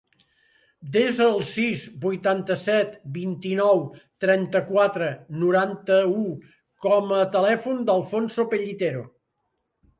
[0.93, 3.83] Desa el sis, vuitanta-set, vint-i-nou,
[4.27, 5.11] trenta-quatre,
[5.45, 6.27] noranta-u
[6.89, 9.09] com a telèfon de l'Alfonso Pellitero.